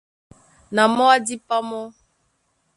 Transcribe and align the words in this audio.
Na 0.75 0.83
mɔ́ 0.95 1.07
á 1.13 1.17
dípá 1.25 1.57
mɔ́. 1.69 1.85